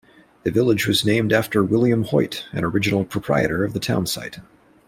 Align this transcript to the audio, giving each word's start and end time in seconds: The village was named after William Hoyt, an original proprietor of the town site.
The 0.41 0.49
village 0.49 0.87
was 0.87 1.05
named 1.05 1.31
after 1.31 1.63
William 1.63 2.05
Hoyt, 2.05 2.47
an 2.53 2.63
original 2.63 3.05
proprietor 3.05 3.63
of 3.63 3.73
the 3.73 3.79
town 3.79 4.07
site. 4.07 4.39